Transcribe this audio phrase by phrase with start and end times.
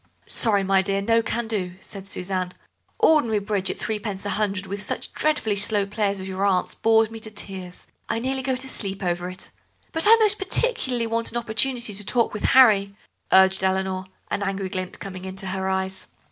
[0.25, 2.55] "Sorry, my dear, no can do," said Suzanne;
[2.97, 6.73] "ordinary bridge at three pence a hundred, with such dreadfully slow players as your aunts,
[6.73, 7.85] bores me to tears.
[8.09, 9.51] I nearly go to sleep over it."
[9.91, 12.95] "But I most particularly want an opportunity to talk with Harry,"
[13.31, 16.07] urged Eleanor, an angry glint coming into her eyes.